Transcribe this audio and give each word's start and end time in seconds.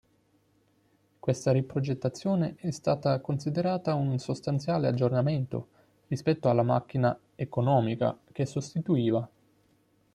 Questa 1.19 1.51
riprogettazione 1.51 2.55
è 2.57 2.71
stata 2.71 3.19
considerata 3.19 3.93
un 3.93 4.17
sostanziale 4.17 4.87
aggiornamento, 4.87 5.67
rispetto 6.07 6.49
alla 6.49 6.63
macchina 6.63 7.15
"economica" 7.35 8.17
che 8.31 8.47
sostituiva. 8.47 9.29